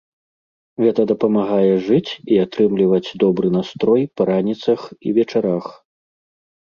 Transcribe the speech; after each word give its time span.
Гэта 0.83 1.01
дапамагае 1.11 1.73
жыць 1.89 2.11
і 2.35 2.41
атрымліваць 2.45 3.13
добры 3.25 3.47
настрой 3.59 4.01
па 4.15 4.23
раніцах 4.31 4.81
і 5.09 5.15
вечарах. 5.19 5.65